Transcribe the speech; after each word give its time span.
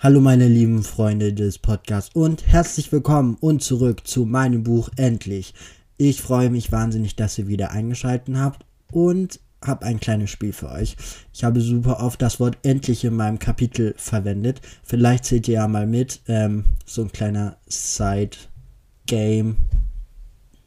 Hallo 0.00 0.20
meine 0.20 0.46
lieben 0.46 0.84
Freunde 0.84 1.32
des 1.32 1.58
Podcasts 1.58 2.14
und 2.14 2.46
herzlich 2.46 2.92
willkommen 2.92 3.36
und 3.40 3.64
zurück 3.64 4.06
zu 4.06 4.26
meinem 4.26 4.62
Buch 4.62 4.90
Endlich. 4.94 5.54
Ich 5.96 6.22
freue 6.22 6.50
mich 6.50 6.70
wahnsinnig, 6.70 7.16
dass 7.16 7.36
ihr 7.36 7.48
wieder 7.48 7.72
eingeschaltet 7.72 8.36
habt 8.36 8.64
und 8.92 9.40
habe 9.60 9.84
ein 9.84 9.98
kleines 9.98 10.30
Spiel 10.30 10.52
für 10.52 10.70
euch. 10.70 10.96
Ich 11.34 11.42
habe 11.42 11.60
super 11.60 11.98
oft 12.00 12.22
das 12.22 12.38
Wort 12.38 12.58
endlich 12.62 13.02
in 13.02 13.16
meinem 13.16 13.40
Kapitel 13.40 13.92
verwendet. 13.96 14.60
Vielleicht 14.84 15.24
seht 15.24 15.48
ihr 15.48 15.54
ja 15.54 15.66
mal 15.66 15.88
mit. 15.88 16.20
Ähm, 16.28 16.64
so 16.86 17.02
ein 17.02 17.10
kleiner 17.10 17.56
Side-Game 17.66 19.56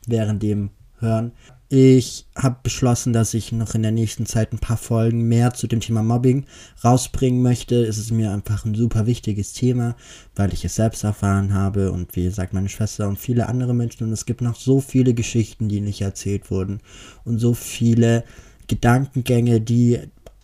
während 0.07 0.43
dem 0.43 0.71
Hören. 0.99 1.31
Ich 1.73 2.25
habe 2.35 2.57
beschlossen, 2.63 3.13
dass 3.13 3.33
ich 3.33 3.53
noch 3.53 3.75
in 3.75 3.81
der 3.81 3.93
nächsten 3.93 4.25
Zeit 4.25 4.51
ein 4.51 4.59
paar 4.59 4.75
Folgen 4.75 5.29
mehr 5.29 5.53
zu 5.53 5.67
dem 5.67 5.79
Thema 5.79 6.03
Mobbing 6.03 6.45
rausbringen 6.83 7.41
möchte. 7.41 7.85
Es 7.85 7.97
ist 7.97 8.11
mir 8.11 8.33
einfach 8.33 8.65
ein 8.65 8.75
super 8.75 9.05
wichtiges 9.05 9.53
Thema, 9.53 9.95
weil 10.35 10.51
ich 10.51 10.65
es 10.65 10.75
selbst 10.75 11.05
erfahren 11.05 11.53
habe 11.53 11.93
und 11.93 12.13
wie 12.17 12.25
gesagt 12.25 12.51
meine 12.51 12.67
Schwester 12.67 13.07
und 13.07 13.19
viele 13.19 13.47
andere 13.47 13.73
Menschen. 13.73 14.03
Und 14.05 14.11
es 14.11 14.25
gibt 14.25 14.41
noch 14.41 14.57
so 14.57 14.81
viele 14.81 15.13
Geschichten, 15.13 15.69
die 15.69 15.79
nicht 15.79 16.01
erzählt 16.01 16.51
wurden 16.51 16.81
und 17.23 17.39
so 17.39 17.53
viele 17.53 18.25
Gedankengänge, 18.67 19.61
die 19.61 19.97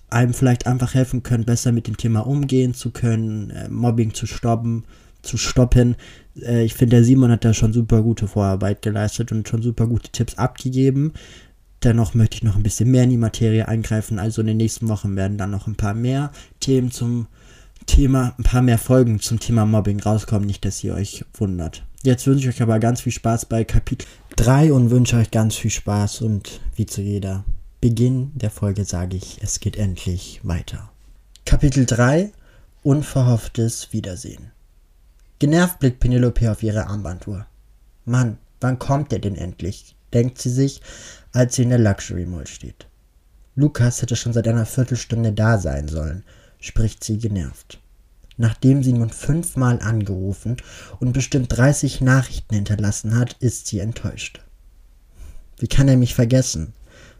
einem 0.09 0.33
vielleicht 0.33 0.65
einfach 0.65 0.93
helfen 0.93 1.23
können, 1.23 1.43
besser 1.43 1.73
mit 1.73 1.87
dem 1.87 1.97
Thema 1.97 2.21
umgehen 2.25 2.73
zu 2.73 2.91
können, 2.91 3.49
äh, 3.49 3.67
Mobbing 3.67 4.13
zu 4.13 4.27
stoppen, 4.27 4.85
zu 5.27 5.37
stoppen, 5.37 5.95
äh, 6.41 6.63
ich 6.63 6.73
finde, 6.73 6.97
der 6.97 7.03
Simon 7.03 7.31
hat 7.31 7.45
da 7.45 7.53
schon 7.53 7.73
super 7.73 8.01
gute 8.01 8.27
Vorarbeit 8.27 8.81
geleistet 8.81 9.31
und 9.31 9.47
schon 9.47 9.61
super 9.61 9.87
gute 9.87 10.11
Tipps 10.11 10.37
abgegeben. 10.37 11.13
Dennoch 11.83 12.13
möchte 12.13 12.37
ich 12.37 12.43
noch 12.43 12.55
ein 12.55 12.63
bisschen 12.63 12.89
mehr 12.89 13.03
in 13.03 13.11
die 13.11 13.17
Materie 13.17 13.67
eingreifen. 13.67 14.17
Also 14.17 14.41
in 14.41 14.47
den 14.47 14.57
nächsten 14.57 14.87
Wochen 14.87 15.15
werden 15.15 15.37
dann 15.37 15.51
noch 15.51 15.67
ein 15.67 15.75
paar 15.75 15.93
mehr 15.93 16.31
Themen 16.59 16.91
zum 16.91 17.27
Thema, 17.85 18.33
ein 18.37 18.43
paar 18.43 18.63
mehr 18.63 18.79
Folgen 18.79 19.19
zum 19.19 19.39
Thema 19.39 19.65
Mobbing 19.65 19.99
rauskommen. 19.99 20.47
Nicht, 20.47 20.65
dass 20.65 20.83
ihr 20.83 20.95
euch 20.95 21.23
wundert. 21.35 21.83
Jetzt 22.03 22.25
wünsche 22.25 22.49
ich 22.49 22.55
euch 22.55 22.61
aber 22.61 22.79
ganz 22.79 23.01
viel 23.01 23.11
Spaß 23.11 23.45
bei 23.45 23.63
Kapitel 23.63 24.07
3 24.37 24.73
und 24.73 24.89
wünsche 24.89 25.17
euch 25.17 25.31
ganz 25.31 25.55
viel 25.55 25.71
Spaß 25.71 26.21
und 26.21 26.61
wie 26.75 26.85
zu 26.85 27.01
jeder 27.01 27.43
Beginn 27.81 28.31
der 28.33 28.49
Folge 28.49 28.85
sage 28.85 29.17
ich, 29.17 29.39
es 29.41 29.59
geht 29.59 29.77
endlich 29.77 30.39
weiter. 30.43 30.89
Kapitel 31.45 31.85
3 31.85 32.31
Unverhofftes 32.83 33.91
Wiedersehen. 33.91 34.51
Genervt 35.39 35.79
blickt 35.79 35.99
Penelope 35.99 36.51
auf 36.51 36.63
ihre 36.63 36.87
Armbanduhr. 36.87 37.45
Mann, 38.05 38.37
wann 38.59 38.79
kommt 38.79 39.13
er 39.13 39.19
denn 39.19 39.35
endlich? 39.35 39.95
denkt 40.13 40.39
sie 40.39 40.49
sich, 40.49 40.81
als 41.33 41.55
sie 41.55 41.63
in 41.63 41.69
der 41.69 41.79
Luxury 41.79 42.25
Mall 42.25 42.47
steht. 42.47 42.87
Lukas 43.55 44.01
hätte 44.01 44.15
schon 44.15 44.33
seit 44.33 44.47
einer 44.47 44.65
Viertelstunde 44.65 45.33
da 45.33 45.57
sein 45.57 45.87
sollen, 45.87 46.23
spricht 46.59 47.03
sie 47.03 47.17
genervt. 47.17 47.79
Nachdem 48.37 48.83
sie 48.83 48.93
nun 48.93 49.09
fünfmal 49.09 49.79
angerufen 49.81 50.57
und 50.99 51.11
bestimmt 51.11 51.55
30 51.57 52.01
Nachrichten 52.01 52.55
hinterlassen 52.55 53.17
hat, 53.17 53.33
ist 53.39 53.67
sie 53.67 53.79
enttäuscht. 53.79 54.41
Wie 55.59 55.67
kann 55.67 55.87
er 55.87 55.97
mich 55.97 56.15
vergessen? 56.15 56.73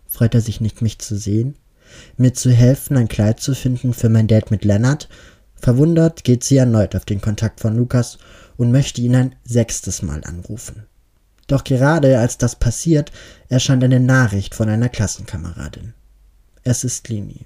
Freut 0.08 0.36
er 0.36 0.42
sich 0.42 0.62
nicht, 0.62 0.82
mich 0.82 1.00
zu 1.00 1.18
sehen? 1.18 1.56
Mir 2.18 2.34
zu 2.34 2.52
helfen, 2.52 2.98
ein 2.98 3.08
Kleid 3.08 3.40
zu 3.40 3.56
finden 3.56 3.94
für 3.94 4.10
mein 4.10 4.28
Date 4.28 4.52
mit 4.52 4.64
Lennart 4.64 5.10
Verwundert 5.60 6.24
geht 6.24 6.44
sie 6.44 6.58
erneut 6.58 6.96
auf 6.96 7.06
den 7.06 7.22
Kontakt 7.22 7.60
von 7.60 7.76
Lukas 7.76 8.18
und 8.58 8.72
möchte 8.72 9.02
ihn 9.02 9.16
ein 9.16 9.36
sechstes 9.44 10.02
Mal 10.02 10.24
anrufen. 10.24 10.86
Doch 11.48 11.64
gerade 11.64 12.20
als 12.20 12.38
das 12.38 12.58
passiert, 12.58 13.12
erscheint 13.48 13.84
eine 13.84 14.00
Nachricht 14.00 14.54
von 14.54 14.70
einer 14.70 14.90
Klassenkameradin. 14.90 15.94
Es 16.64 16.84
ist 16.84 17.08
Lini. 17.08 17.46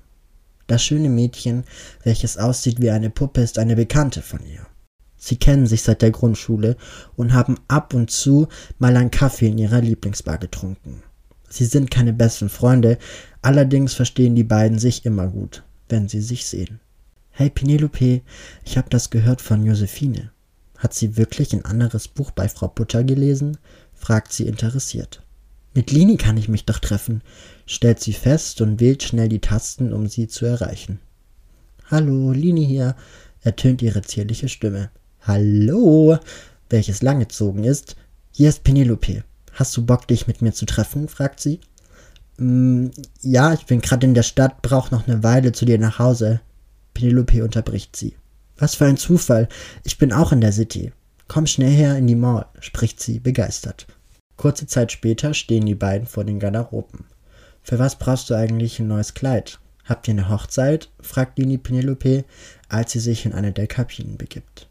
Das 0.68 0.84
schöne 0.84 1.10
Mädchen, 1.10 1.66
welches 2.04 2.38
aussieht 2.38 2.82
wie 2.82 2.92
eine 2.92 3.10
Puppe, 3.10 3.42
ist 3.42 3.60
eine 3.60 3.76
Bekannte 3.76 4.22
von 4.22 4.40
ihr. 4.46 4.66
Sie 5.18 5.36
kennen 5.36 5.68
sich 5.68 5.84
seit 5.84 6.02
der 6.02 6.10
Grundschule 6.10 6.78
und 7.16 7.34
haben 7.34 7.60
ab 7.68 7.94
und 7.94 8.10
zu 8.10 8.48
mal 8.80 8.98
einen 8.98 9.12
Kaffee 9.12 9.50
in 9.50 9.60
ihrer 9.60 9.82
Lieblingsbar 9.82 10.40
getrunken. 10.40 11.04
Sie 11.48 11.66
sind 11.66 11.92
keine 11.92 12.14
besten 12.14 12.50
Freunde, 12.50 12.98
allerdings 13.44 13.94
verstehen 13.94 14.34
die 14.36 14.44
beiden 14.44 14.80
sich 14.80 15.06
immer 15.06 15.28
gut, 15.28 15.64
wenn 15.90 16.08
sie 16.08 16.22
sich 16.22 16.48
sehen. 16.48 16.80
Hey 17.42 17.50
Penelope, 17.50 18.22
ich 18.64 18.78
habe 18.78 18.92
das 18.92 19.10
gehört 19.10 19.42
von 19.42 19.66
Josephine. 19.66 20.30
Hat 20.78 20.94
sie 20.94 21.18
wirklich 21.18 21.54
ein 21.54 21.66
anderes 21.66 22.08
Buch 22.08 22.30
bei 22.30 22.48
Frau 22.48 22.68
Butter 22.68 23.04
gelesen? 23.04 23.58
fragt 23.96 24.32
sie 24.32 24.46
interessiert. 24.46 25.24
Mit 25.74 25.90
Lini 25.90 26.18
kann 26.18 26.38
ich 26.38 26.50
mich 26.50 26.66
doch 26.66 26.78
treffen, 26.78 27.24
stellt 27.66 28.00
sie 28.00 28.14
fest 28.14 28.62
und 28.62 28.80
wählt 28.80 29.02
schnell 29.02 29.28
die 29.28 29.42
Tasten, 29.42 29.92
um 29.92 30.06
sie 30.06 30.28
zu 30.28 30.46
erreichen. 30.46 31.00
Hallo, 31.90 32.32
Lini 32.32 32.64
hier, 32.64 32.96
ertönt 33.42 33.82
ihre 33.82 34.04
zierliche 34.04 34.48
Stimme. 34.48 34.92
Hallo, 35.22 36.20
welches 36.70 37.02
langgezogen 37.02 37.64
ist. 37.64 37.96
Hier 38.30 38.50
ist 38.50 38.64
Penelope. 38.64 39.24
Hast 39.54 39.76
du 39.76 39.84
Bock, 39.84 40.08
dich 40.08 40.28
mit 40.28 40.44
mir 40.44 40.54
zu 40.54 40.68
treffen? 40.68 41.08
fragt 41.08 41.40
sie. 41.40 41.60
Mm, 42.38 42.90
ja, 43.24 43.52
ich 43.54 43.66
bin 43.66 43.82
gerade 43.82 44.06
in 44.06 44.14
der 44.14 44.22
Stadt, 44.22 44.62
brauch 44.62 44.92
noch 44.92 45.08
eine 45.08 45.24
Weile 45.24 45.54
zu 45.54 45.66
dir 45.66 45.80
nach 45.80 45.98
Hause. 45.98 46.40
Penelope 47.02 47.44
unterbricht 47.44 47.96
sie. 47.96 48.16
Was 48.58 48.76
für 48.76 48.86
ein 48.86 48.98
Zufall. 48.98 49.50
Ich 49.84 49.98
bin 49.98 50.14
auch 50.14 50.32
in 50.32 50.40
der 50.40 50.52
City. 50.52 50.92
Komm 51.28 51.48
schnell 51.48 51.72
her 51.72 51.98
in 51.98 52.06
die 52.06 52.16
Mall, 52.16 52.46
spricht 52.60 53.02
sie 53.02 53.20
begeistert. 53.20 53.88
Kurze 54.38 54.68
Zeit 54.68 54.92
später 54.92 55.34
stehen 55.34 55.66
die 55.66 55.74
beiden 55.74 56.06
vor 56.06 56.26
den 56.26 56.40
Garderoben. 56.40 57.06
Für 57.64 57.80
was 57.80 57.98
brauchst 57.98 58.30
du 58.30 58.36
eigentlich 58.36 58.80
ein 58.80 58.88
neues 58.88 59.16
Kleid? 59.16 59.60
Habt 59.86 60.08
ihr 60.08 60.12
eine 60.12 60.30
Hochzeit? 60.30 60.92
fragt 61.00 61.40
Lini 61.40 61.58
Penelope, 61.58 62.24
als 62.70 62.92
sie 62.92 63.00
sich 63.00 63.26
in 63.26 63.34
eine 63.34 63.52
der 63.52 63.66
Kabinen 63.66 64.18
begibt. 64.18 64.68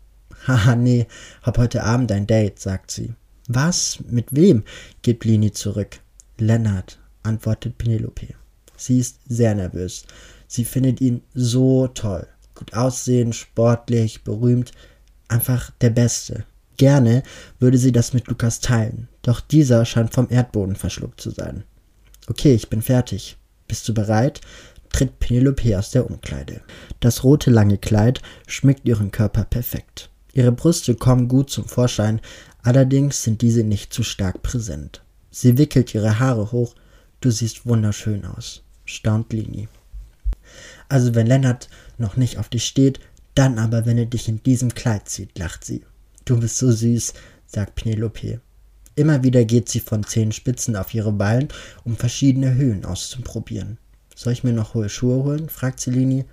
Haha, 0.47 0.77
nee, 0.77 1.09
hab 1.43 1.59
heute 1.59 1.83
Abend 1.83 2.13
ein 2.13 2.29
Date, 2.29 2.61
sagt 2.61 2.93
sie. 2.93 3.13
Was? 3.49 3.99
Mit 4.09 4.27
wem? 4.31 4.63
gibt 5.03 5.25
Lini 5.25 5.51
zurück. 5.51 5.99
Lennart, 6.39 7.01
antwortet 7.25 7.77
Penelope. 7.77 8.35
Sie 8.77 9.01
ist 9.01 9.19
sehr 9.29 9.57
nervös. 9.57 10.05
Sie 10.53 10.65
findet 10.65 11.01
ihn 11.01 11.23
so 11.33 11.87
toll. 11.87 12.27
Gut 12.57 12.75
aussehen, 12.75 13.33
sportlich, 13.33 14.25
berühmt, 14.25 14.73
einfach 15.29 15.71
der 15.81 15.91
Beste. 15.91 16.45
Gerne 16.77 17.23
würde 17.61 17.79
sie 17.79 17.93
das 17.93 18.15
mit 18.15 18.27
Lukas 18.27 18.59
teilen, 18.59 19.07
doch 19.23 19.41
dieser 19.41 19.85
scheint 19.85 20.13
vom 20.13 20.27
Erdboden 20.29 20.75
verschluckt 20.75 21.21
zu 21.21 21.31
sein. 21.31 21.63
Okay, 22.27 22.53
ich 22.53 22.69
bin 22.69 22.83
fertig. 22.83 23.37
Bist 23.69 23.89
du 23.89 23.95
bereit? 23.95 24.41
tritt 24.89 25.21
Penelope 25.21 25.79
aus 25.79 25.93
der 25.93 26.11
Umkleide. 26.11 26.63
Das 26.99 27.23
rote 27.23 27.53
lange 27.53 27.79
Kleid 27.79 28.21
schmückt 28.49 28.89
ihren 28.89 29.13
Körper 29.13 29.45
perfekt. 29.45 30.11
Ihre 30.33 30.51
Brüste 30.51 30.97
kommen 30.97 31.29
gut 31.29 31.51
zum 31.51 31.65
Vorschein, 31.65 32.21
allerdings 32.65 33.23
sind 33.23 33.41
diese 33.43 33.63
nicht 33.63 33.93
zu 33.93 34.03
stark 34.03 34.43
präsent. 34.43 35.01
Sie 35.31 35.59
wickelt 35.59 35.95
ihre 35.95 36.19
Haare 36.19 36.51
hoch. 36.51 36.75
Du 37.21 37.31
siehst 37.31 37.67
wunderschön 37.67 38.25
aus, 38.25 38.65
staunt 38.85 39.33
Lini. 39.33 39.69
Also 40.91 41.15
wenn 41.15 41.29
Lennart 41.29 41.69
noch 41.99 42.17
nicht 42.17 42.37
auf 42.39 42.49
dich 42.49 42.65
steht, 42.65 42.99
dann 43.37 43.61
aber, 43.61 43.87
wenn 43.87 43.97
er 43.97 44.07
dich 44.07 44.29
in 44.29 44.43
diesem 44.43 44.75
Kleid 44.75 45.09
sieht, 45.09 45.39
lacht 45.39 45.65
sie. 45.65 45.85
Du 46.25 46.41
bist 46.41 46.59
so 46.59 46.73
süß, 46.73 47.15
sagt 47.47 47.77
Penelope. 47.77 48.41
Immer 48.97 49.23
wieder 49.23 49.45
geht 49.45 49.69
sie 49.69 49.79
von 49.79 50.03
Zehenspitzen 50.03 50.75
auf 50.75 50.93
ihre 50.93 51.13
Ballen, 51.13 51.47
um 51.85 51.97
verschiedene 51.97 52.55
Höhen 52.55 52.85
auszuprobieren. 52.85 53.79
Soll 54.17 54.33
ich 54.33 54.43
mir 54.43 54.53
noch 54.53 54.75
hohe 54.75 54.89
Schuhe 54.89 55.23
holen? 55.23 55.49
fragt 55.49 55.79
Celini. 55.79 56.25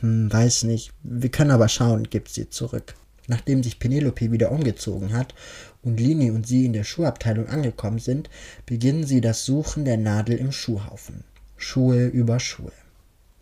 Hm, 0.00 0.32
weiß 0.32 0.62
nicht. 0.62 0.92
Wir 1.02 1.30
können 1.30 1.50
aber 1.50 1.68
schauen, 1.68 2.04
gibt 2.04 2.28
sie 2.28 2.48
zurück. 2.48 2.94
Nachdem 3.26 3.64
sich 3.64 3.80
Penelope 3.80 4.30
wieder 4.30 4.52
umgezogen 4.52 5.14
hat 5.14 5.34
und 5.82 5.98
Lini 5.98 6.30
und 6.30 6.46
sie 6.46 6.64
in 6.64 6.74
der 6.74 6.84
Schuhabteilung 6.84 7.48
angekommen 7.48 7.98
sind, 7.98 8.30
beginnen 8.66 9.04
sie 9.04 9.20
das 9.20 9.44
Suchen 9.44 9.84
der 9.84 9.96
Nadel 9.96 10.36
im 10.36 10.52
Schuhhaufen. 10.52 11.24
Schuhe 11.56 12.06
über 12.06 12.38
Schuhe. 12.38 12.70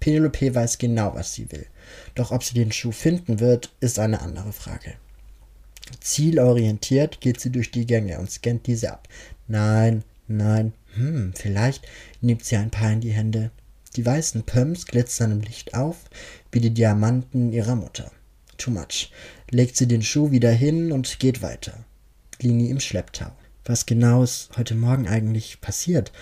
Penelope 0.05 0.55
weiß 0.55 0.77
genau, 0.77 1.15
was 1.15 1.33
sie 1.33 1.51
will. 1.51 1.65
Doch 2.15 2.31
ob 2.31 2.45
sie 2.45 2.53
den 2.53 2.71
Schuh 2.73 2.93
finden 2.93 3.41
wird, 3.41 3.73
ist 3.81 3.99
eine 3.99 4.21
andere 4.21 4.53
Frage. 4.53 4.97
Zielorientiert 5.99 7.23
geht 7.23 7.41
sie 7.41 7.49
durch 7.49 7.71
die 7.71 7.87
Gänge 7.87 8.19
und 8.19 8.31
scannt 8.31 8.67
diese 8.67 8.93
ab. 8.93 9.09
Nein, 9.49 10.05
nein, 10.29 10.75
hm, 10.95 11.33
vielleicht 11.35 11.89
nimmt 12.21 12.45
sie 12.45 12.57
ein 12.57 12.71
paar 12.71 12.93
in 12.93 13.01
die 13.01 13.13
Hände. 13.13 13.51
Die 13.97 14.05
weißen 14.05 14.43
Pumps 14.43 14.85
glitzern 14.85 15.33
im 15.33 15.41
Licht 15.41 15.73
auf, 15.73 15.97
wie 16.53 16.61
die 16.61 16.75
Diamanten 16.75 17.51
ihrer 17.51 17.75
Mutter. 17.75 18.13
Too 18.59 18.73
much. 18.73 19.11
Legt 19.49 19.75
sie 19.75 19.89
den 19.89 20.03
Schuh 20.03 20.31
wieder 20.31 20.53
hin 20.53 20.93
und 20.93 21.19
geht 21.19 21.41
weiter. 21.41 21.83
Lini 22.43 22.69
im 22.69 22.81
Schlepptau. 22.81 23.33
Was 23.65 23.87
genau 23.87 24.23
ist 24.23 24.51
heute 24.59 24.75
Morgen 24.75 25.09
eigentlich 25.09 25.63
passiert? 25.63 26.13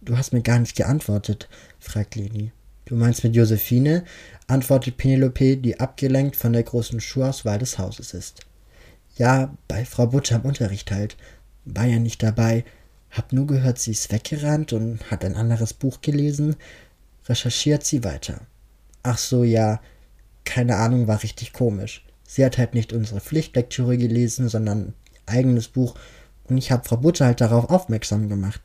Du 0.00 0.18
hast 0.18 0.32
mir 0.32 0.42
gar 0.42 0.58
nicht 0.58 0.74
geantwortet, 0.74 1.48
fragt 1.78 2.16
Leni. 2.16 2.50
Du 2.86 2.94
meinst 2.94 3.24
mit 3.24 3.34
Josephine? 3.34 4.04
antwortet 4.46 4.96
Penelope, 4.96 5.56
die 5.56 5.80
abgelenkt 5.80 6.36
von 6.36 6.52
der 6.52 6.62
großen 6.62 7.00
Schuhauswahl 7.00 7.58
des 7.58 7.78
Hauses 7.78 8.14
ist. 8.14 8.46
Ja, 9.16 9.52
bei 9.66 9.84
Frau 9.84 10.06
Butter 10.06 10.36
im 10.36 10.42
Unterricht 10.42 10.92
halt. 10.92 11.16
War 11.64 11.84
ja 11.84 11.98
nicht 11.98 12.22
dabei. 12.22 12.64
Hab 13.10 13.32
nur 13.32 13.48
gehört, 13.48 13.80
sie 13.80 13.90
ist 13.90 14.12
weggerannt 14.12 14.72
und 14.72 15.10
hat 15.10 15.24
ein 15.24 15.34
anderes 15.34 15.72
Buch 15.74 16.00
gelesen. 16.00 16.54
Recherchiert 17.28 17.84
sie 17.84 18.04
weiter. 18.04 18.42
Ach 19.02 19.18
so, 19.18 19.42
ja. 19.42 19.80
Keine 20.44 20.76
Ahnung, 20.76 21.08
war 21.08 21.24
richtig 21.24 21.52
komisch. 21.52 22.04
Sie 22.22 22.44
hat 22.44 22.56
halt 22.56 22.74
nicht 22.74 22.92
unsere 22.92 23.20
Pflichtlektüre 23.20 23.98
gelesen, 23.98 24.48
sondern 24.48 24.78
ein 24.78 24.94
eigenes 25.26 25.66
Buch. 25.66 25.96
Und 26.44 26.56
ich 26.56 26.70
habe 26.70 26.88
Frau 26.88 26.98
Butter 26.98 27.26
halt 27.26 27.40
darauf 27.40 27.68
aufmerksam 27.68 28.28
gemacht. 28.28 28.60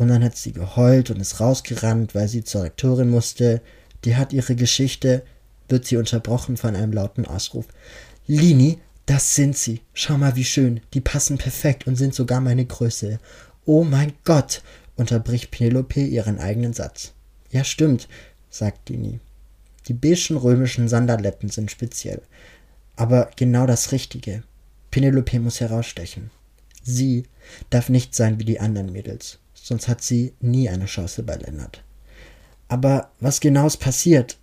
Und 0.00 0.08
dann 0.08 0.24
hat 0.24 0.34
sie 0.34 0.52
geheult 0.52 1.10
und 1.10 1.20
ist 1.20 1.40
rausgerannt, 1.40 2.14
weil 2.14 2.26
sie 2.26 2.42
zur 2.42 2.62
Rektorin 2.62 3.10
musste. 3.10 3.60
Die 4.06 4.16
hat 4.16 4.32
ihre 4.32 4.56
Geschichte, 4.56 5.22
wird 5.68 5.84
sie 5.84 5.98
unterbrochen 5.98 6.56
von 6.56 6.74
einem 6.74 6.94
lauten 6.94 7.26
Ausruf. 7.26 7.66
Lini, 8.26 8.78
das 9.04 9.34
sind 9.34 9.58
sie. 9.58 9.82
Schau 9.92 10.16
mal, 10.16 10.36
wie 10.36 10.44
schön. 10.44 10.80
Die 10.94 11.02
passen 11.02 11.36
perfekt 11.36 11.86
und 11.86 11.96
sind 11.96 12.14
sogar 12.14 12.40
meine 12.40 12.64
Größe. 12.64 13.18
Oh 13.66 13.84
mein 13.84 14.14
Gott, 14.24 14.62
unterbricht 14.96 15.50
Penelope 15.50 16.00
ihren 16.00 16.38
eigenen 16.38 16.72
Satz. 16.72 17.12
Ja, 17.50 17.62
stimmt, 17.62 18.08
sagt 18.48 18.88
Lini. 18.88 19.20
Die 19.86 19.92
beigen 19.92 20.38
römischen 20.38 20.88
Sandaletten 20.88 21.50
sind 21.50 21.70
speziell. 21.70 22.22
Aber 22.96 23.28
genau 23.36 23.66
das 23.66 23.92
Richtige. 23.92 24.44
Penelope 24.90 25.40
muss 25.40 25.60
herausstechen. 25.60 26.30
Sie 26.82 27.24
darf 27.68 27.90
nicht 27.90 28.14
sein 28.14 28.38
wie 28.38 28.46
die 28.46 28.60
anderen 28.60 28.92
Mädels 28.92 29.40
sonst 29.62 29.88
hat 29.88 30.02
sie 30.02 30.34
nie 30.40 30.68
eine 30.68 30.86
Chance 30.86 31.22
bei 31.22 31.36
Lennart. 31.36 31.82
Aber 32.68 33.10
was 33.20 33.40
genau 33.40 33.66
ist 33.66 33.78
passiert? 33.78 34.38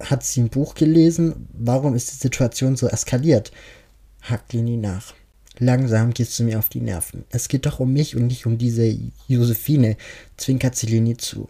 Hat 0.00 0.24
sie 0.24 0.40
ein 0.40 0.48
Buch 0.48 0.74
gelesen? 0.74 1.48
Warum 1.52 1.94
ist 1.94 2.12
die 2.12 2.16
Situation 2.16 2.76
so 2.76 2.88
eskaliert? 2.88 3.52
hakt 4.22 4.52
Lini 4.52 4.76
nach. 4.76 5.14
Langsam 5.58 6.14
gehst 6.14 6.38
du 6.38 6.44
mir 6.44 6.58
auf 6.58 6.68
die 6.68 6.80
Nerven. 6.80 7.24
Es 7.30 7.48
geht 7.48 7.66
doch 7.66 7.80
um 7.80 7.92
mich 7.92 8.16
und 8.16 8.26
nicht 8.26 8.46
um 8.46 8.56
diese 8.56 8.96
Josephine, 9.28 9.96
zwinkert 10.36 10.76
sie 10.76 10.86
Lini 10.86 11.16
zu. 11.16 11.48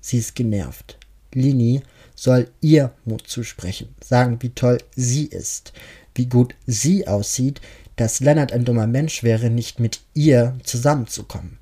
Sie 0.00 0.18
ist 0.18 0.34
genervt. 0.34 0.98
Lini 1.32 1.82
soll 2.14 2.50
ihr 2.60 2.92
Mut 3.04 3.26
zusprechen, 3.26 3.88
sagen, 4.02 4.38
wie 4.40 4.50
toll 4.50 4.78
sie 4.94 5.26
ist, 5.26 5.72
wie 6.14 6.26
gut 6.26 6.54
sie 6.66 7.06
aussieht, 7.06 7.60
dass 7.96 8.20
Lennart 8.20 8.52
ein 8.52 8.64
dummer 8.64 8.86
Mensch 8.86 9.22
wäre, 9.22 9.50
nicht 9.50 9.80
mit 9.80 10.00
ihr 10.14 10.58
zusammenzukommen. 10.62 11.58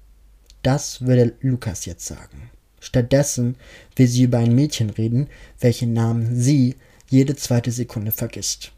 Das 0.63 1.03
würde 1.03 1.35
Lukas 1.41 1.85
jetzt 1.87 2.07
sagen. 2.07 2.51
Stattdessen 2.81 3.57
will 3.97 4.07
sie 4.07 4.25
über 4.25 4.39
ein 4.39 4.55
Mädchen 4.55 4.91
reden, 4.91 5.29
welchen 5.61 5.93
Namen 5.93 6.37
sie 6.41 6.77
jede 7.09 7.37
zweite 7.37 7.71
Sekunde 7.71 8.11
vergisst. 8.11 8.73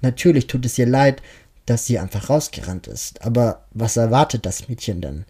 Natürlich 0.00 0.46
tut 0.46 0.64
es 0.64 0.78
ihr 0.78 0.86
leid, 0.86 1.22
dass 1.66 1.86
sie 1.86 1.98
einfach 1.98 2.30
rausgerannt 2.30 2.86
ist, 2.86 3.22
aber 3.22 3.66
was 3.72 3.96
erwartet 3.96 4.46
das 4.46 4.68
Mädchen 4.68 5.00
denn? 5.00 5.24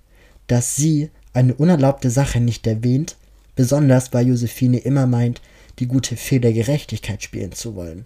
Dass 0.46 0.76
sie 0.76 1.10
eine 1.32 1.54
unerlaubte 1.54 2.10
Sache 2.10 2.40
nicht 2.40 2.66
erwähnt, 2.66 3.16
besonders 3.56 4.12
weil 4.12 4.28
Josephine 4.28 4.78
immer 4.78 5.06
meint, 5.06 5.40
die 5.78 5.86
gute 5.86 6.16
Fee 6.16 6.38
der 6.38 6.52
Gerechtigkeit 6.52 7.22
spielen 7.22 7.52
zu 7.52 7.74
wollen. 7.74 8.04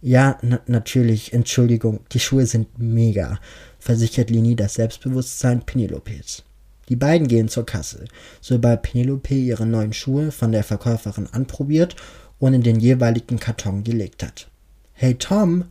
Ja, 0.00 0.38
natürlich, 0.66 1.32
Entschuldigung, 1.32 2.00
die 2.12 2.20
Schuhe 2.20 2.46
sind 2.46 2.78
mega, 2.78 3.40
versichert 3.78 4.30
Lini 4.30 4.54
das 4.54 4.74
Selbstbewusstsein 4.74 5.62
Penelopes. 5.64 6.44
Die 6.88 6.96
beiden 6.96 7.28
gehen 7.28 7.48
zur 7.48 7.66
Kasse, 7.66 8.04
sobald 8.40 8.82
Penelope 8.82 9.34
ihre 9.34 9.66
neuen 9.66 9.92
Schuhe 9.92 10.30
von 10.30 10.52
der 10.52 10.64
Verkäuferin 10.64 11.26
anprobiert 11.32 11.96
und 12.38 12.54
in 12.54 12.62
den 12.62 12.78
jeweiligen 12.78 13.38
Karton 13.38 13.82
gelegt 13.82 14.22
hat. 14.22 14.48
Hey 14.92 15.14
Tom, 15.14 15.64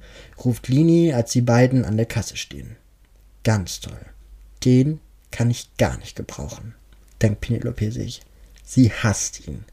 ruft 0.44 0.68
Lini, 0.68 1.14
als 1.14 1.32
die 1.32 1.42
beiden 1.42 1.86
an 1.86 1.98
der 1.98 2.06
Kasse 2.06 2.38
stehen. 2.38 2.76
Ganz 3.44 3.80
toll. 3.80 4.00
Den 4.64 5.00
kann 5.32 5.50
ich 5.50 5.76
gar 5.78 5.98
nicht 5.98 6.16
gebrauchen, 6.16 6.76
denkt 7.22 7.42
Penelope 7.42 7.92
sich. 7.92 8.22
Sie 8.64 8.92
hasst 8.92 9.48
ihn. 9.48 9.64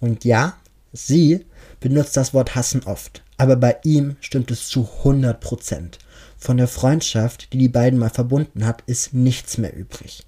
Und 0.00 0.24
ja, 0.24 0.56
sie 0.92 1.44
benutzt 1.80 2.16
das 2.16 2.34
Wort 2.34 2.54
hassen 2.54 2.82
oft, 2.84 3.22
aber 3.36 3.56
bei 3.56 3.76
ihm 3.84 4.16
stimmt 4.20 4.50
es 4.50 4.68
zu 4.68 4.88
100 4.98 5.40
Prozent. 5.40 5.98
Von 6.38 6.56
der 6.56 6.68
Freundschaft, 6.68 7.52
die 7.52 7.58
die 7.58 7.68
beiden 7.68 7.98
mal 7.98 8.10
verbunden 8.10 8.66
hat, 8.66 8.82
ist 8.86 9.14
nichts 9.14 9.56
mehr 9.58 9.74
übrig. 9.74 10.24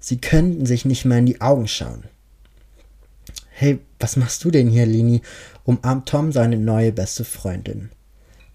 Sie 0.00 0.18
könnten 0.18 0.66
sich 0.66 0.84
nicht 0.84 1.04
mal 1.04 1.18
in 1.18 1.26
die 1.26 1.40
Augen 1.40 1.68
schauen. 1.68 2.04
Hey, 3.50 3.78
was 3.98 4.16
machst 4.16 4.42
du 4.42 4.50
denn 4.50 4.70
hier, 4.70 4.86
Lini? 4.86 5.20
umarmt 5.64 6.08
Tom 6.08 6.32
seine 6.32 6.56
neue 6.56 6.90
beste 6.90 7.24
Freundin. 7.24 7.90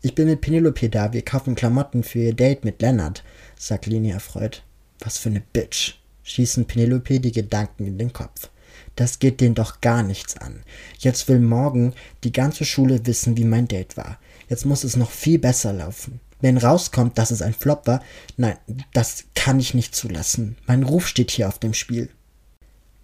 Ich 0.02 0.16
bin 0.16 0.28
mit 0.28 0.42
Penelope 0.42 0.90
da, 0.90 1.14
wir 1.14 1.22
kaufen 1.24 1.56
Klamotten 1.56 2.04
für 2.04 2.20
ihr 2.20 2.34
Date 2.34 2.66
mit 2.66 2.82
Leonard, 2.82 3.24
sagt 3.58 3.86
Lini 3.86 4.10
erfreut. 4.10 4.64
Was 5.00 5.18
für 5.18 5.30
eine 5.30 5.42
Bitch, 5.54 5.96
schießen 6.24 6.66
Penelope 6.66 7.20
die 7.20 7.32
Gedanken 7.32 7.86
in 7.86 7.98
den 7.98 8.12
Kopf. 8.14 8.50
Das 8.96 9.20
geht 9.20 9.42
den 9.42 9.56
doch 9.56 9.82
gar 9.82 10.04
nichts 10.04 10.38
an. 10.38 10.64
Jetzt 10.98 11.28
will 11.28 11.40
morgen 11.40 11.94
die 12.24 12.32
ganze 12.32 12.66
Schule 12.66 13.06
wissen, 13.06 13.38
wie 13.38 13.46
mein 13.46 13.68
Date 13.68 13.98
war. 13.98 14.20
Jetzt 14.50 14.66
muss 14.66 14.84
es 14.84 14.96
noch 14.96 15.12
viel 15.12 15.40
besser 15.40 15.74
laufen. 15.74 16.20
Wenn 16.46 16.60
rauskommt, 16.60 17.18
dass 17.18 17.32
es 17.32 17.42
ein 17.42 17.56
Flop 17.56 17.88
war, 17.88 18.04
nein, 18.38 18.56
das 18.94 19.24
kann 19.34 19.60
ich 19.60 19.74
nicht 19.74 19.96
zulassen. 19.96 20.58
Mein 20.68 20.84
Ruf 20.84 21.08
steht 21.08 21.32
hier 21.32 21.48
auf 21.48 21.58
dem 21.58 21.74
Spiel. 21.74 22.12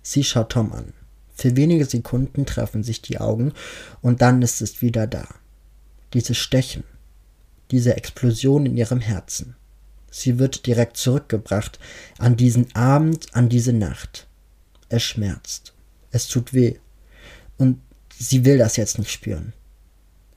Sie 0.04 0.24
schaut 0.24 0.52
Tom 0.52 0.72
an. 0.72 0.94
Für 1.34 1.56
wenige 1.56 1.86
Sekunden 1.86 2.46
treffen 2.46 2.84
sich 2.84 3.02
die 3.02 3.20
Augen 3.20 3.54
und 4.04 4.22
dann 4.22 4.44
ist 4.44 4.62
es 4.62 4.84
wieder 4.84 5.08
da. 5.08 5.28
Dieses 6.14 6.38
Stechen, 6.38 6.84
diese 7.72 7.98
Explosion 7.98 8.68
in 8.68 8.78
ihrem 8.78 9.02
Herzen. 9.02 9.56
Sie 10.12 10.38
wird 10.38 10.68
direkt 10.68 10.98
zurückgebracht 10.98 11.80
an 12.20 12.38
diesen 12.38 12.76
Abend, 12.76 13.34
an 13.34 13.50
diese 13.50 13.74
Nacht. 13.74 14.28
Es 14.88 15.02
schmerzt. 15.02 15.74
Es 16.12 16.28
tut 16.28 16.54
weh. 16.54 16.76
Und 17.58 17.82
sie 18.16 18.46
will 18.46 18.60
das 18.60 18.78
jetzt 18.78 19.00
nicht 19.00 19.10
spüren. 19.10 19.54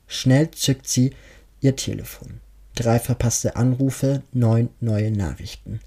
Schnell 0.07 0.53
zückt 0.53 0.89
sie 0.89 1.13
ihr 1.61 1.77
Telefon. 1.77 2.41
Drei 2.75 2.99
verpasste 2.99 3.55
Anrufe, 3.55 4.23
neun 4.33 4.69
neue 4.81 5.13
Nachrichten. 5.13 5.79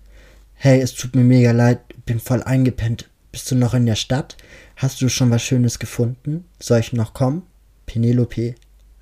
Hey, 0.54 0.80
es 0.80 0.94
tut 0.94 1.16
mir 1.16 1.26
mega 1.26 1.52
leid, 1.52 1.80
bin 2.06 2.22
voll 2.22 2.42
eingepennt. 2.42 3.10
Bist 3.34 3.52
du 3.52 3.56
noch 3.56 3.74
in 3.74 3.86
der 3.86 3.96
Stadt? 3.96 4.38
Hast 4.78 5.02
du 5.02 5.10
schon 5.10 5.30
was 5.30 5.44
Schönes 5.44 5.80
gefunden? 5.80 6.46
Soll 6.62 6.80
ich 6.80 6.94
noch 6.94 7.14
kommen? 7.14 7.44
Penelope. 7.86 8.56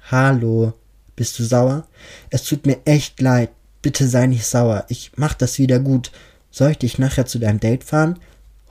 Hallo. 0.10 0.74
Bist 1.16 1.38
du 1.38 1.44
sauer? 1.44 1.88
Es 2.32 2.44
tut 2.44 2.66
mir 2.66 2.80
echt 2.86 3.22
leid. 3.22 3.52
Bitte 3.84 4.08
sei 4.08 4.26
nicht 4.26 4.48
sauer. 4.48 4.86
Ich 4.90 5.12
mach 5.16 5.36
das 5.36 5.60
wieder 5.60 5.80
gut. 5.80 6.12
Soll 6.50 6.72
ich 6.72 6.80
dich 6.80 6.98
nachher 6.98 7.28
zu 7.28 7.38
deinem 7.38 7.60
Date 7.60 7.84
fahren? 7.84 8.20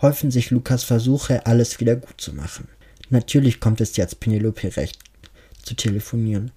Häufen 0.03 0.33
sich 0.33 0.51
Lukas 0.51 0.83
Versuche, 0.83 1.47
alles 1.47 1.79
wieder 1.79 1.95
gut 1.95 2.21
zu 2.21 2.35
machen. 2.35 2.67
Natürlich 3.11 3.61
kommt 3.61 3.81
es 3.81 3.97
jetzt 3.97 4.19
Penelope 4.19 4.77
recht, 4.77 4.99
zu 5.63 5.75
telefonieren 5.75 6.51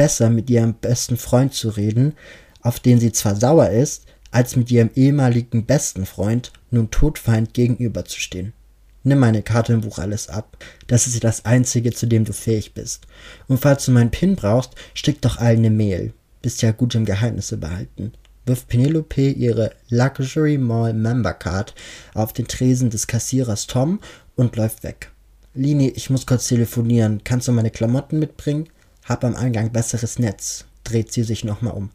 besser, 0.00 0.30
mit 0.30 0.48
ihrem 0.48 0.72
besten 0.72 1.18
Freund 1.18 1.52
zu 1.52 1.68
reden, 1.68 2.14
auf 2.62 2.80
den 2.80 2.98
sie 2.98 3.12
zwar 3.12 3.36
sauer 3.36 3.68
ist, 3.68 4.06
als 4.30 4.56
mit 4.56 4.70
ihrem 4.70 4.88
ehemaligen 4.94 5.66
besten 5.66 6.06
Freund, 6.06 6.52
nun 6.70 6.90
Todfeind, 6.90 7.52
gegenüberzustehen. 7.52 8.54
Nimm 9.02 9.18
meine 9.18 9.42
Karte 9.42 9.74
im 9.74 9.82
Buch 9.82 9.98
alles 9.98 10.30
ab. 10.30 10.56
Das 10.86 11.06
ist 11.06 11.22
das 11.22 11.44
Einzige, 11.44 11.92
zu 11.92 12.06
dem 12.06 12.24
du 12.24 12.32
fähig 12.32 12.72
bist. 12.72 13.06
Und 13.46 13.60
falls 13.60 13.84
du 13.84 13.90
meinen 13.90 14.10
Pin 14.10 14.36
brauchst, 14.36 14.74
schick 14.94 15.20
doch 15.20 15.36
allen 15.36 15.58
eine 15.58 15.70
Mail. 15.70 16.14
Bist 16.40 16.62
ja 16.62 16.72
gut 16.72 16.94
im 16.94 17.04
Geheimnisse 17.04 17.58
behalten. 17.58 18.12
Wirft 18.46 18.68
Penelope 18.68 19.28
ihre 19.28 19.72
Luxury 19.90 20.56
Mall 20.56 20.94
Member 20.94 21.34
Card 21.34 21.74
auf 22.14 22.32
den 22.32 22.48
Tresen 22.48 22.88
des 22.88 23.06
Kassierers 23.06 23.66
Tom 23.66 24.00
und 24.34 24.56
läuft 24.56 24.82
weg. 24.82 25.12
Lini, 25.52 25.88
ich 25.88 26.08
muss 26.08 26.24
kurz 26.24 26.48
telefonieren. 26.48 27.20
Kannst 27.22 27.48
du 27.48 27.52
meine 27.52 27.70
Klamotten 27.70 28.18
mitbringen? 28.18 28.66
Hab 29.04 29.24
am 29.24 29.34
Eingang 29.34 29.72
besseres 29.72 30.18
Netz, 30.18 30.64
dreht 30.84 31.12
sie 31.12 31.24
sich 31.24 31.44
nochmal 31.44 31.74
um. 31.74 31.90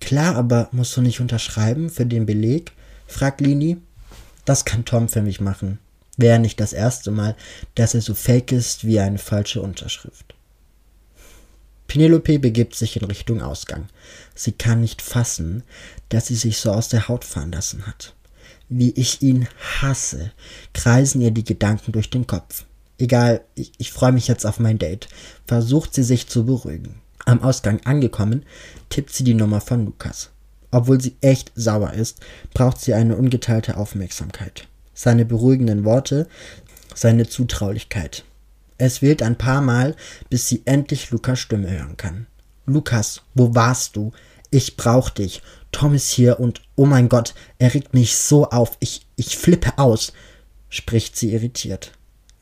Klar, 0.00 0.36
aber 0.36 0.68
musst 0.72 0.96
du 0.96 1.00
nicht 1.00 1.20
unterschreiben 1.20 1.90
für 1.90 2.06
den 2.06 2.26
Beleg? 2.26 2.72
fragt 3.06 3.40
Lini. 3.40 3.78
Das 4.44 4.64
kann 4.64 4.84
Tom 4.84 5.08
für 5.08 5.22
mich 5.22 5.40
machen. 5.40 5.78
Wäre 6.16 6.38
nicht 6.38 6.60
das 6.60 6.72
erste 6.72 7.10
Mal, 7.10 7.36
dass 7.74 7.94
er 7.94 8.00
so 8.00 8.14
fake 8.14 8.52
ist 8.52 8.84
wie 8.84 9.00
eine 9.00 9.18
falsche 9.18 9.62
Unterschrift. 9.62 10.34
Penelope 11.86 12.38
begibt 12.38 12.74
sich 12.74 12.96
in 12.96 13.04
Richtung 13.04 13.42
Ausgang. 13.42 13.88
Sie 14.34 14.52
kann 14.52 14.80
nicht 14.80 15.02
fassen, 15.02 15.62
dass 16.08 16.26
sie 16.26 16.36
sich 16.36 16.58
so 16.58 16.72
aus 16.72 16.88
der 16.88 17.08
Haut 17.08 17.24
fahren 17.24 17.52
lassen 17.52 17.86
hat. 17.86 18.14
Wie 18.68 18.92
ich 18.92 19.20
ihn 19.20 19.46
hasse, 19.80 20.32
kreisen 20.72 21.20
ihr 21.20 21.30
die 21.30 21.44
Gedanken 21.44 21.92
durch 21.92 22.08
den 22.08 22.26
Kopf. 22.26 22.64
Egal, 22.98 23.42
ich, 23.54 23.72
ich 23.78 23.92
freue 23.92 24.12
mich 24.12 24.28
jetzt 24.28 24.46
auf 24.46 24.60
mein 24.60 24.78
Date. 24.78 25.08
Versucht 25.46 25.94
sie 25.94 26.02
sich 26.02 26.28
zu 26.28 26.46
beruhigen. 26.46 27.00
Am 27.24 27.42
Ausgang 27.42 27.80
angekommen, 27.84 28.44
tippt 28.88 29.12
sie 29.12 29.24
die 29.24 29.34
Nummer 29.34 29.60
von 29.60 29.84
Lukas. 29.84 30.30
Obwohl 30.70 31.00
sie 31.00 31.16
echt 31.20 31.52
sauer 31.54 31.92
ist, 31.92 32.20
braucht 32.54 32.80
sie 32.80 32.94
eine 32.94 33.16
ungeteilte 33.16 33.76
Aufmerksamkeit. 33.76 34.66
Seine 34.94 35.24
beruhigenden 35.24 35.84
Worte, 35.84 36.26
seine 36.94 37.28
Zutraulichkeit. 37.28 38.24
Es 38.78 39.02
wählt 39.02 39.22
ein 39.22 39.36
paar 39.36 39.60
Mal, 39.60 39.94
bis 40.30 40.48
sie 40.48 40.62
endlich 40.64 41.10
Lukas 41.10 41.38
Stimme 41.38 41.70
hören 41.70 41.96
kann. 41.96 42.26
Lukas, 42.66 43.22
wo 43.34 43.54
warst 43.54 43.96
du? 43.96 44.12
Ich 44.50 44.76
brauch 44.76 45.10
dich. 45.10 45.42
Tom 45.72 45.94
ist 45.94 46.10
hier 46.10 46.40
und 46.40 46.62
oh 46.76 46.86
mein 46.86 47.08
Gott, 47.08 47.34
er 47.58 47.72
regt 47.74 47.94
mich 47.94 48.16
so 48.16 48.50
auf. 48.50 48.76
Ich, 48.80 49.06
ich 49.16 49.36
flippe 49.36 49.78
aus, 49.78 50.12
spricht 50.68 51.16
sie 51.16 51.32
irritiert. 51.32 51.92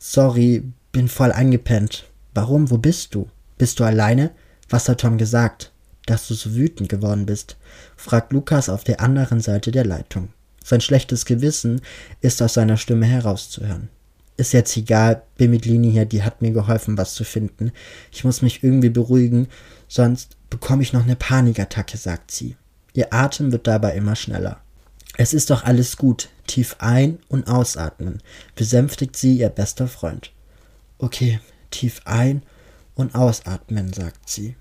Sorry, 0.01 0.65
bin 0.91 1.07
voll 1.07 1.31
eingepennt. 1.31 2.07
Warum? 2.35 2.71
Wo 2.71 2.79
bist 2.79 3.15
du? 3.15 3.29
Bist 3.59 3.79
du 3.79 3.85
alleine? 3.85 4.33
Was 4.69 4.89
hat 4.89 5.03
Tom 5.03 5.19
gesagt? 5.19 5.71
dass 6.11 6.27
du 6.27 6.35
so 6.35 6.55
wütend 6.55 6.89
geworden 6.89 7.27
bist? 7.27 7.57
fragt 7.97 8.33
Lukas 8.33 8.69
auf 8.69 8.85
der 8.85 9.01
anderen 9.01 9.41
Seite 9.41 9.71
der 9.71 9.85
Leitung. 9.85 10.31
Sein 10.63 10.81
schlechtes 10.81 11.25
Gewissen 11.25 11.81
ist 12.21 12.43
aus 12.43 12.55
seiner 12.55 12.77
Stimme 12.77 13.07
herauszuhören. 13.07 13.89
Ist 14.37 14.53
jetzt 14.53 14.77
egal, 14.77 15.23
bin 15.37 15.51
mit 15.51 15.67
Lini 15.67 15.93
hier, 15.93 16.07
die 16.07 16.23
hat 16.23 16.43
mir 16.43 16.51
geholfen, 16.51 16.97
was 16.99 17.15
zu 17.15 17.25
finden. 17.25 17.73
Ich 18.11 18.25
muss 18.25 18.43
mich 18.43 18.65
irgendwie 18.65 18.89
beruhigen, 18.89 19.49
sonst 19.87 20.37
bekomme 20.49 20.83
ich 20.83 20.93
noch 20.93 21.05
eine 21.05 21.17
Panikattacke, 21.17 21.97
sagt 21.97 22.31
sie. 22.31 22.57
Ihr 22.93 23.13
Atem 23.13 23.53
wird 23.53 23.67
dabei 23.67 23.95
immer 23.95 24.17
schneller. 24.17 24.61
Es 25.23 25.35
ist 25.35 25.51
doch 25.51 25.65
alles 25.65 25.99
gut. 25.99 26.31
Tief 26.47 26.77
ein- 26.79 27.19
und 27.29 27.47
ausatmen, 27.47 28.23
besänftigt 28.55 29.17
sie 29.17 29.37
ihr 29.37 29.51
bester 29.51 29.87
Freund. 29.87 30.33
Okay, 30.97 31.41
tief 31.71 32.01
ein- 32.07 32.43
und 32.95 33.15
ausatmen, 33.15 33.93
sagt 33.93 34.31
sie. 34.31 34.57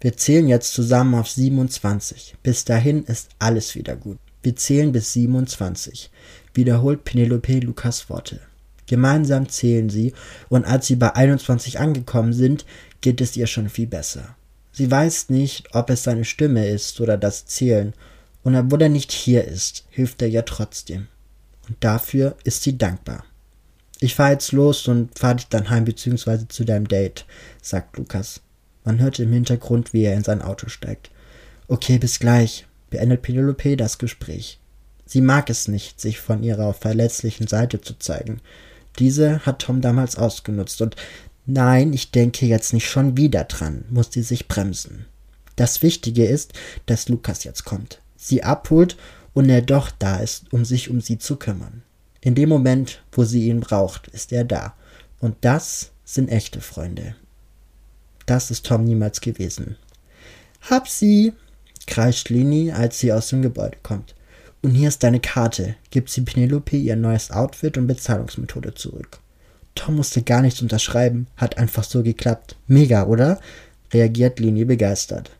Wir 0.00 0.16
zählen 0.16 0.48
jetzt 0.48 0.74
zusammen 0.74 1.14
auf 1.14 1.30
27. 1.30 2.34
Bis 2.42 2.64
dahin 2.64 3.04
ist 3.04 3.28
alles 3.38 3.76
wieder 3.76 3.94
gut. 3.94 4.18
Wir 4.42 4.56
zählen 4.56 4.90
bis 4.90 5.12
27. 5.12 6.10
Wiederholt 6.54 7.04
Penelope 7.04 7.60
Lukas 7.60 8.10
Worte. 8.10 8.40
Gemeinsam 8.88 9.48
zählen 9.48 9.90
sie, 9.90 10.12
und 10.48 10.64
als 10.64 10.88
sie 10.88 10.96
bei 10.96 11.14
21 11.14 11.78
angekommen 11.78 12.32
sind, 12.32 12.66
geht 13.00 13.20
es 13.20 13.36
ihr 13.36 13.46
schon 13.46 13.68
viel 13.68 13.86
besser. 13.86 14.34
Sie 14.72 14.90
weiß 14.90 15.28
nicht, 15.28 15.72
ob 15.72 15.88
es 15.88 16.02
seine 16.02 16.24
Stimme 16.24 16.66
ist 16.66 17.00
oder 17.00 17.16
das 17.16 17.46
Zählen, 17.46 17.94
und 18.42 18.56
obwohl 18.56 18.82
er 18.82 18.88
nicht 18.88 19.12
hier 19.12 19.44
ist, 19.44 19.84
hilft 19.90 20.22
er 20.22 20.28
ihr 20.28 20.44
trotzdem. 20.44 21.08
Und 21.68 21.76
dafür 21.80 22.36
ist 22.44 22.62
sie 22.62 22.78
dankbar. 22.78 23.24
Ich 24.00 24.14
fahr 24.14 24.32
jetzt 24.32 24.52
los 24.52 24.88
und 24.88 25.18
fahr 25.18 25.34
dich 25.34 25.48
dann 25.48 25.68
heim 25.68 25.84
bzw. 25.84 26.48
zu 26.48 26.64
deinem 26.64 26.88
Date, 26.88 27.26
sagt 27.60 27.98
Lukas. 27.98 28.40
Man 28.84 28.98
hört 28.98 29.18
im 29.18 29.32
Hintergrund, 29.32 29.92
wie 29.92 30.04
er 30.04 30.14
in 30.14 30.24
sein 30.24 30.40
Auto 30.40 30.68
steigt. 30.68 31.10
Okay, 31.68 31.98
bis 31.98 32.18
gleich, 32.18 32.66
beendet 32.88 33.22
Penelope 33.22 33.76
das 33.76 33.98
Gespräch. 33.98 34.58
Sie 35.04 35.20
mag 35.20 35.50
es 35.50 35.68
nicht, 35.68 36.00
sich 36.00 36.18
von 36.18 36.42
ihrer 36.42 36.72
verletzlichen 36.72 37.46
Seite 37.46 37.80
zu 37.80 37.98
zeigen. 37.98 38.40
Diese 38.98 39.40
hat 39.40 39.60
Tom 39.60 39.80
damals 39.80 40.16
ausgenutzt 40.16 40.80
und 40.82 40.96
nein, 41.46 41.92
ich 41.92 42.10
denke 42.10 42.46
jetzt 42.46 42.72
nicht 42.72 42.88
schon 42.88 43.16
wieder 43.16 43.44
dran, 43.44 43.84
muss 43.90 44.12
sie 44.12 44.22
sich 44.22 44.48
bremsen. 44.48 45.06
Das 45.56 45.82
Wichtige 45.82 46.24
ist, 46.24 46.52
dass 46.86 47.08
Lukas 47.08 47.44
jetzt 47.44 47.64
kommt, 47.64 48.00
sie 48.20 48.42
abholt 48.42 48.96
und 49.32 49.48
er 49.48 49.62
doch 49.62 49.90
da 49.90 50.16
ist, 50.18 50.52
um 50.52 50.64
sich 50.64 50.90
um 50.90 51.00
sie 51.00 51.18
zu 51.18 51.36
kümmern. 51.36 51.82
In 52.20 52.34
dem 52.34 52.48
Moment, 52.48 53.02
wo 53.12 53.24
sie 53.24 53.48
ihn 53.48 53.60
braucht, 53.60 54.08
ist 54.08 54.32
er 54.32 54.44
da. 54.44 54.74
Und 55.20 55.36
das 55.40 55.90
sind 56.04 56.28
echte 56.28 56.60
Freunde. 56.60 57.16
Das 58.26 58.50
ist 58.50 58.66
Tom 58.66 58.84
niemals 58.84 59.20
gewesen. 59.20 59.76
Hab 60.68 60.88
sie, 60.88 61.32
kreischt 61.86 62.28
Lini, 62.28 62.72
als 62.72 62.98
sie 62.98 63.12
aus 63.12 63.28
dem 63.28 63.40
Gebäude 63.40 63.78
kommt. 63.82 64.14
Und 64.62 64.74
hier 64.74 64.88
ist 64.88 65.02
deine 65.02 65.20
Karte, 65.20 65.76
gibt 65.90 66.10
sie 66.10 66.20
Penelope 66.20 66.76
ihr 66.76 66.96
neues 66.96 67.30
Outfit 67.30 67.78
und 67.78 67.86
Bezahlungsmethode 67.86 68.74
zurück. 68.74 69.18
Tom 69.74 69.96
musste 69.96 70.22
gar 70.22 70.42
nichts 70.42 70.60
unterschreiben, 70.60 71.26
hat 71.36 71.56
einfach 71.56 71.84
so 71.84 72.02
geklappt. 72.02 72.56
Mega, 72.66 73.06
oder? 73.06 73.40
reagiert 73.92 74.38
Lini 74.38 74.64
begeistert. 74.64 75.30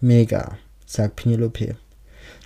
Mega, 0.00 0.56
sagt 0.86 1.16
Penelope. 1.16 1.76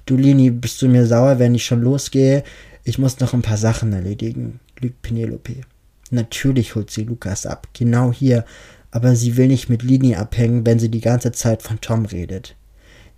Du 0.07 0.19
Lini, 0.19 0.51
bist 0.51 0.83
du 0.83 0.89
mir 0.89 1.07
sauer, 1.07 1.39
wenn 1.39 1.55
ich 1.55 1.65
schon 1.65 1.81
losgehe? 1.81 2.45
Ich 2.85 2.99
muss 2.99 3.21
noch 3.21 3.33
ein 3.33 3.41
paar 3.41 3.57
Sachen 3.57 3.95
erledigen, 3.95 4.61
lügt 4.79 5.01
Penelope. 5.01 5.63
Natürlich 6.11 6.75
holt 6.75 6.91
sie 6.91 7.05
Lukas 7.05 7.47
ab, 7.47 7.69
genau 7.73 8.13
hier, 8.13 8.45
aber 8.91 9.17
sie 9.17 9.39
will 9.39 9.47
nicht 9.49 9.71
mit 9.71 9.83
Lini 9.83 10.15
abhängen, 10.15 10.67
wenn 10.67 10.79
sie 10.79 10.91
die 10.91 11.01
ganze 11.01 11.33
Zeit 11.33 11.63
von 11.63 11.81
Tom 11.81 12.05
redet. 12.05 12.55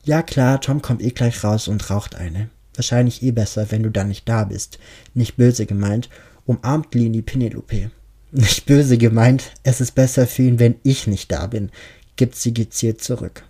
Ja 0.04 0.22
klar, 0.22 0.60
Tom 0.60 0.80
kommt 0.80 1.02
eh 1.02 1.10
gleich 1.10 1.42
raus 1.42 1.66
und 1.66 1.90
raucht 1.90 2.14
eine. 2.14 2.50
Wahrscheinlich 2.76 3.20
eh 3.24 3.32
besser, 3.32 3.72
wenn 3.72 3.82
du 3.82 3.90
dann 3.90 4.08
nicht 4.08 4.28
da 4.28 4.44
bist. 4.44 4.78
Nicht 5.12 5.36
böse 5.36 5.66
gemeint, 5.66 6.08
umarmt 6.44 6.94
Lini 6.94 7.22
Penelope. 7.22 7.90
Nicht 8.32 8.66
böse 8.66 8.98
gemeint, 8.98 9.52
es 9.62 9.80
ist 9.80 9.94
besser 9.94 10.26
für 10.26 10.42
ihn, 10.42 10.58
wenn 10.58 10.74
ich 10.82 11.06
nicht 11.06 11.30
da 11.32 11.46
bin, 11.46 11.70
gibt 12.16 12.34
sie 12.34 12.52
gezielt 12.52 13.00
zurück. 13.00 13.44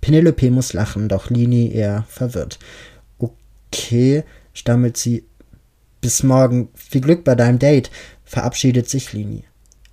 Penelope 0.00 0.50
muss 0.50 0.72
lachen, 0.72 1.08
doch 1.08 1.30
Lini 1.30 1.72
eher 1.72 2.04
verwirrt. 2.08 2.58
Okay, 3.18 4.24
stammelt 4.52 4.96
sie. 4.96 5.24
Bis 6.00 6.22
morgen. 6.22 6.68
Viel 6.74 7.02
Glück 7.02 7.24
bei 7.24 7.34
deinem 7.34 7.58
Date, 7.58 7.90
verabschiedet 8.24 8.88
sich 8.88 9.12
Lini. 9.12 9.44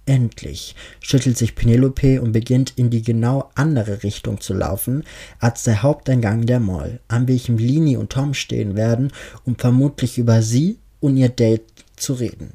Endlich 0.08 0.74
schüttelt 1.02 1.38
sich 1.38 1.54
Penelope 1.54 2.22
und 2.22 2.32
beginnt 2.32 2.72
in 2.78 2.90
die 2.90 3.02
genau 3.02 3.52
andere 3.56 4.04
Richtung 4.04 4.40
zu 4.40 4.54
laufen 4.54 5.04
als 5.40 5.64
der 5.64 5.84
Haupteingang 5.84 6.46
der 6.46 6.62
Mall, 6.62 7.02
an 7.10 7.28
welchem 7.28 7.58
Lini 7.58 7.98
und 7.98 8.14
Tom 8.14 8.34
stehen 8.34 8.78
werden, 8.78 9.12
um 9.44 9.58
vermutlich 9.58 10.18
über 10.18 10.42
sie 10.42 10.80
und 11.02 11.18
ihr 11.18 11.28
Date 11.28 11.66
zu 11.98 12.14
reden. 12.14 12.54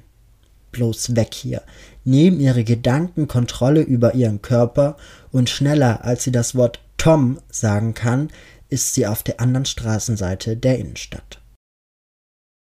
Bloß 0.73 1.15
weg 1.15 1.35
hier. 1.35 1.61
Nehmen 2.05 2.41
ihre 2.41 2.65
Gedanken 2.65 3.29
Kontrolle 3.29 3.83
über 3.83 4.15
ihren 4.15 4.41
Körper 4.41 4.97
und 5.31 5.51
schneller 5.51 6.07
als 6.07 6.25
sie 6.25 6.33
das 6.33 6.55
Wort 6.55 6.81
Tom 7.03 7.41
sagen 7.51 7.95
kann, 7.95 8.29
ist 8.69 8.95
sie 8.95 9.09
auf 9.09 9.25
der 9.25 9.41
anderen 9.41 9.65
Straßenseite 9.65 10.57
der 10.57 10.79
Innenstadt. 10.79 11.42